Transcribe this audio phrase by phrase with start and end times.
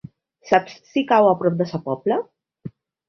[0.51, 2.19] Saps si cau a prop de Sa Pobla?